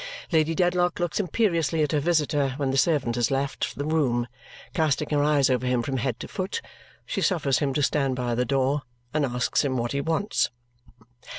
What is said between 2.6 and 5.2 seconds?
the servant has left the room, casting